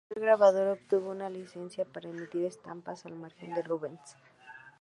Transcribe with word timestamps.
Además 0.09 0.15
el 0.17 0.23
grabador 0.23 0.67
obtuvo 0.79 1.11
una 1.11 1.29
licencia 1.29 1.85
para 1.85 2.09
emitir 2.09 2.43
estampas 2.45 3.05
al 3.05 3.13
margen 3.13 3.53
de 3.53 3.61
Rubens. 3.61 4.17